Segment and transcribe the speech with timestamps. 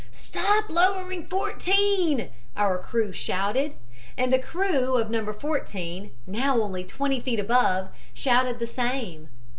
[0.11, 3.75] "'Stop lowering 14,' our crew shouted,
[4.17, 5.31] and the crew of No.
[5.31, 9.29] 14, now only twenty feet above, shouted the same.